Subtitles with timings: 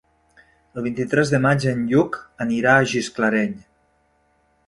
[0.79, 2.17] El vint-i-tres de maig en Lluc
[2.47, 3.53] anirà a Gisclareny.